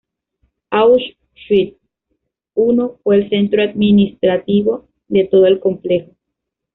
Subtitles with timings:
[0.71, 1.77] Auschwitz I
[3.03, 6.09] fue el centro administrativo de todo el complejo.